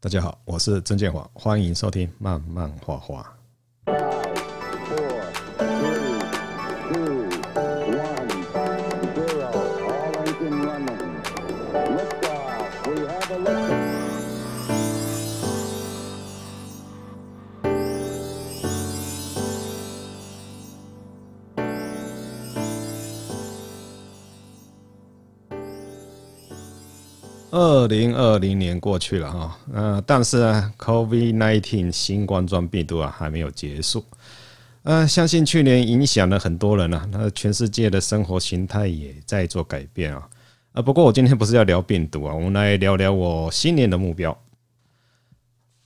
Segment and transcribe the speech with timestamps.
[0.00, 3.37] 大家好，我是曾建华，欢迎收听慢慢画画。
[27.50, 34.04] 二零二零年过去了哈，呃，但是呢，COVID-19 新冠状病毒啊还没有结束，
[34.82, 40.28] 呃，相信去年影响了很多人啊，那全世界的生活形态也在做改变啊，
[40.72, 44.38] 啊，不过我今天不是要聊病毒啊，我们来聊聊我新年的目标。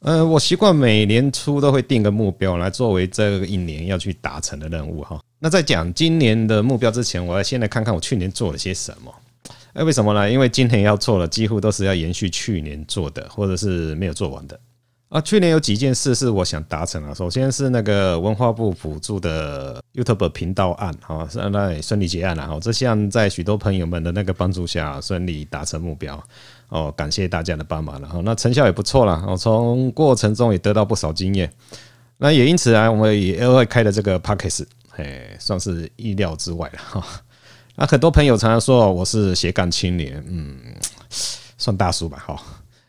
[0.00, 5.18] 呃，我习惯每年初都会定个目标来作为这一年要去达成的任务哈。
[5.38, 9.12] 那在讲今年的目标之前，我要先来看看我去年做了些什么。
[9.76, 10.30] 哎，为什么呢？
[10.30, 14.58] 因为今年要做的几乎都是要延续去年做的，或者是没有做完的
[15.10, 15.20] 啊。
[15.20, 17.12] 去年有几件事是我想达成啊。
[17.12, 22.46] 首先是那个文化部补助的 YouTube 频道案，好，是那顺利结案了。
[22.46, 26.18] 好，这项在许多朋友们的那个帮助下顺利达成目标
[26.70, 28.08] 哦，感谢大家的帮忙了。
[28.08, 29.22] 好，那成效也不错了。
[29.28, 31.52] 我从过程中也得到不少经验。
[32.16, 34.64] 那也因此啊，我们也额外开了这个 Podcast，
[34.96, 37.06] 哎，算是意料之外了哈。
[37.76, 40.56] 那很多朋友常常说我是斜杠青年，嗯，
[41.58, 42.42] 算大叔吧，哈。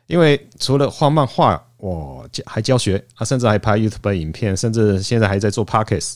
[0.08, 6.16] 因为除了画漫画，我教还教学啊，甚至还拍 YouTube 影片，甚至现在还在做 Podcast。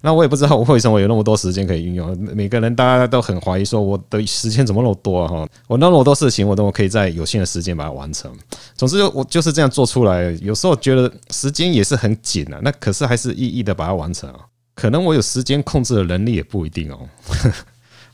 [0.00, 2.16] 那我也不知道我为什么有那么多时间可以运用。
[2.18, 5.26] 每个人大家都很怀疑说我的时间怎么那么多？
[5.28, 8.32] 哈，我那么多事情，我都可以在有限的时间把它完成。
[8.74, 10.36] 总之，我就是这样做出来。
[10.42, 14.40] 有时候觉得时间也是很紧啊，那可是还是一一的把它完成啊。
[14.74, 16.98] 可能我有时间控制的能力也不一定哦。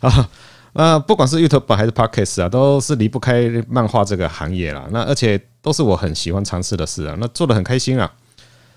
[0.09, 0.31] 啊，
[0.75, 4.87] 那不管是 YouTube 还是 Podcast 啊，都是离不开漫画这个行业啦。
[4.91, 8.13] 那而且都是我很喜欢尝试的事啊，那做的很开心啊。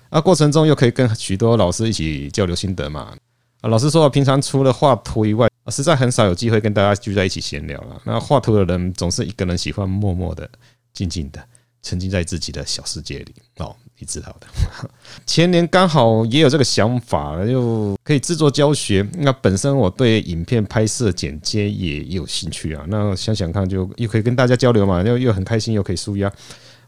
[0.09, 3.14] 啊，过程中又可以跟许多老师一起交流心得嘛。
[3.61, 8.02] 啊，老实说，平常除了画图以外，实在很少有机会跟大家聚在一起闲聊了。
[8.05, 10.49] 那画图的人总是一个人喜欢默默的、
[10.93, 11.43] 静静的。
[11.83, 14.47] 沉浸在自己的小世界里哦，你知道的。
[15.25, 19.08] 前年刚好也有这个想法，又可以制作教学。
[19.17, 22.83] 那本身我对影片拍摄、剪接也有兴趣啊。
[22.87, 26.31] 那想想看，就又可以跟大家交流嘛，又又很开心，又可以舒压。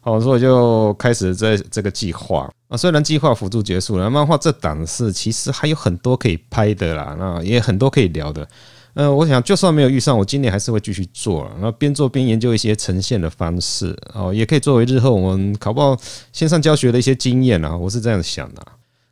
[0.01, 2.77] 好，所以我就开始在这个计划啊。
[2.77, 8.47] 虽然计划辅助结束了，漫画这档事其实还有很多可以拍的啦，那也很多可以聊的。
[8.95, 15.97] 嗯，我想就算没有预算，我今年还是会继续做，然后边做边研究一些呈现的方式，哦，也可以作为日后我们考报
[16.33, 18.61] 线上教学的一些经验啊，我是这样想的。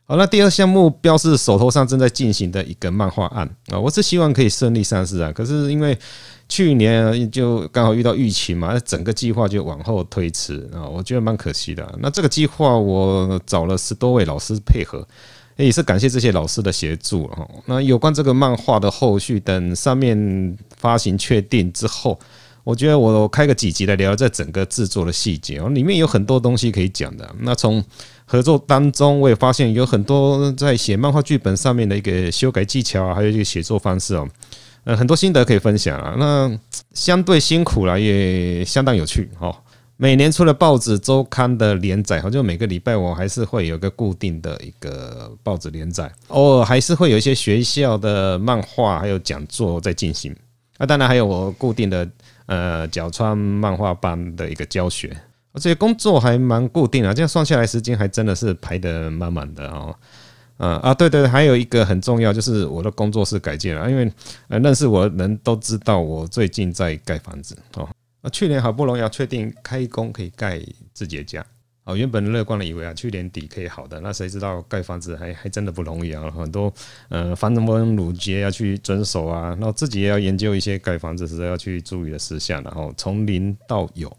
[0.06, 5.98] 好，那第二项目标是手头上正在进行的一个漫画案啊，我是希望可以顺利上市啊，可是因为
[6.50, 11.88] 去年就刚好遇到疫情嘛，整个计划就往后推迟啊，我觉得蛮可惜的。
[12.00, 15.06] 那这个计划我找了十多位老师配合。
[15.66, 17.50] 也是感谢这些老师的协助哦。
[17.66, 22.20] 那有关这个漫画的后续，等上面发行确定之后，
[22.64, 27.28] 我觉得我开个几集来聊这整个制作的细节哦，里面有很多东西可以讲的。
[27.40, 27.84] 那从
[28.26, 34.28] 合作当中，我也发现有很多在写漫画剧本上面的一个修改技巧啊，还有一个写作方式哦，
[34.84, 36.16] 呃，很多心得可以分享啊。
[36.20, 36.60] 那
[36.94, 39.56] 相对辛苦了，也相当有趣哦。
[40.00, 50.36] 每年除了报纸周刊的连载，好像每个礼拜我还是会有个固定的一个报纸连载，偶尔还是会有一些学校的漫画还有讲座在进行。
[50.78, 52.08] 那当然还有我固定的
[52.46, 55.18] 呃角川漫画班的一个教学，
[55.52, 59.96] 而且工作还蛮固定的，这样算下来时间还真的是排得满满的哦。
[60.58, 64.12] 啊啊，对对，还有一个很重要就是我的工作室改建了，因为
[64.48, 67.88] 认识我的人都知道我最近在盖房子哦。
[68.32, 70.62] 去年好不容易要确定开工可以盖
[70.94, 71.46] 自己的家，
[71.86, 76.74] 哦，原本乐观的以为啊，去年底可以好的，那谁知道盖房子还还真的不容易啊，很多
[77.10, 84.12] 呃繁文縟节要去遵守啊，然后自己也要研究一些盖房子时要去注意的事项，然后从零到有，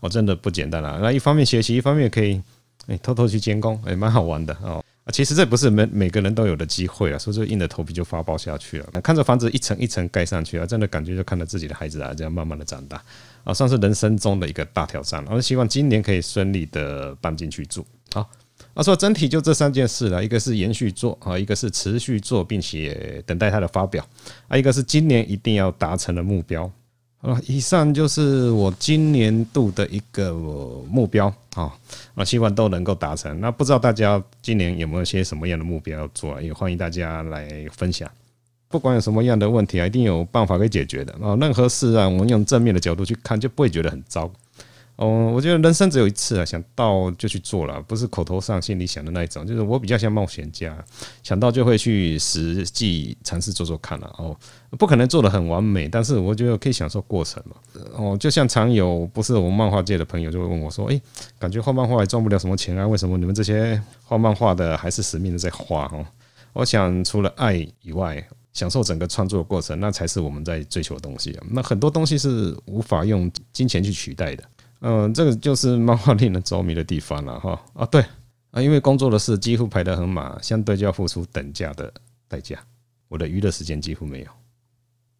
[0.00, 0.98] 哦，真的不简单啊。
[1.00, 2.42] 那一方面学习，一方面可以
[2.88, 4.82] 哎偷偷去监工，哎，蛮好玩的哦。
[5.04, 8.86] 啊，其实这不是每每个人都有的机会啊，所以说硬着头皮就发包下去了。
[9.02, 13.02] 看着房子一层一层盖上去啊，真的感觉就看着自己的孩子啊，这样慢慢的长大
[13.42, 15.24] 啊，算是人生中的一个大挑战。
[15.28, 17.84] 我希望今年可以顺利的搬进去住。
[18.12, 18.30] 好，
[18.74, 24.06] 啊，说整体就这三件事了，一个是延续做啊，一个是持续做，并且等待它的发表
[24.46, 26.70] 啊，一个是今年一定要达成的目标。
[27.22, 30.32] 啊，以上就是我今年度的一个
[30.90, 31.72] 目标啊，
[32.16, 33.40] 啊，希望都能够达成。
[33.40, 36.42] 那不知道大家今年有没有些什么样的目标要做？
[36.42, 38.10] 也欢迎大家来分享。
[38.68, 41.36] 不管有什么样的问题啊，一定有办法可以解决的啊。
[41.36, 44.28] 任何事啊，我们用正面的角度去看，就不会觉得很糟。
[45.02, 49.44] 哦，我觉得人生只有一次啊，想到就去做了，不是口头上心里想的那一种。
[49.44, 50.78] 就是我比较像冒险家，
[51.24, 54.06] 想到就会去实际尝试做做看了。
[54.18, 54.36] 哦，
[54.78, 57.56] 不可能做得很完美，但是我觉得可以享受过程嘛。
[57.96, 61.02] 哦，就像常有不是我们漫画界的朋友就会问我说：“诶，
[61.36, 66.06] 感觉画漫画也赚不了什么钱啊，为什么你们这些画漫画的还是死命的在画？”哦，
[66.52, 71.36] 我想除了爱以外，享受整个创作的过程，那才是我们在追求的东西。
[71.50, 74.44] 那很多东西是无法用金钱去取代的。
[74.84, 78.04] 嗯，这个就是漫画令人着迷的地方了哈啊，对
[78.50, 81.92] 啊，因为工作的事几乎排得很满，相对就要付出等价的
[82.26, 82.58] 代价。
[83.06, 84.26] 我的娱乐时间几乎没有。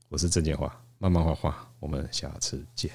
[0.09, 2.91] 我是郑建华，慢慢画画，我们下次见。